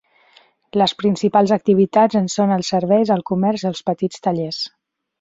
Les 0.81 0.95
principals 1.01 1.53
activitats 1.59 2.21
en 2.23 2.31
són 2.39 2.57
els 2.59 2.75
serveis, 2.75 3.15
el 3.19 3.25
comerç 3.31 3.67
i 3.71 3.73
els 3.75 3.89
petits 3.93 4.29
tallers. 4.29 4.69